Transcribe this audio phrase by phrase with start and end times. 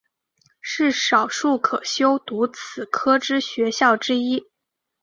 [0.61, 4.45] 是少数可修读此科之学校之一。